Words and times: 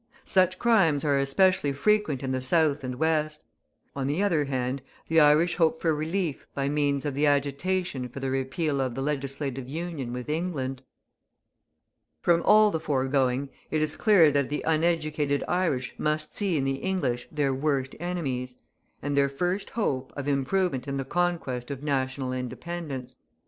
Such 0.25 0.57
crimes 0.57 1.05
are 1.05 1.19
especially 1.19 1.73
frequent 1.73 2.23
in 2.23 2.31
the 2.31 2.41
South 2.41 2.83
and 2.83 2.95
West. 2.95 3.43
On 3.95 4.07
the 4.07 4.23
other 4.23 4.45
hand, 4.45 4.81
the 5.07 5.19
Irish 5.19 5.57
hope 5.57 5.79
for 5.79 5.93
relief 5.93 6.47
by 6.55 6.69
means 6.69 7.05
of 7.05 7.13
the 7.13 7.27
agitation 7.27 8.07
for 8.07 8.19
the 8.19 8.31
repeal 8.31 8.81
of 8.81 8.95
the 8.95 9.03
Legislative 9.03 9.69
Union 9.69 10.11
with 10.11 10.27
England. 10.27 10.81
From 12.19 12.41
all 12.41 12.71
the 12.71 12.79
foregoing, 12.79 13.49
it 13.69 13.83
is 13.83 13.95
clear 13.95 14.31
that 14.31 14.49
the 14.49 14.63
uneducated 14.65 15.43
Irish 15.47 15.93
must 15.99 16.35
see 16.35 16.57
in 16.57 16.63
the 16.63 16.77
English 16.77 17.27
their 17.31 17.53
worst 17.53 17.95
enemies; 17.99 18.55
and 19.03 19.15
their 19.15 19.29
first 19.29 19.69
hope 19.69 20.11
of 20.17 20.27
improvement 20.27 20.87
in 20.87 20.97
the 20.97 21.05
conquest 21.05 21.69
of 21.69 21.83
national 21.83 22.33
independence. 22.33 23.17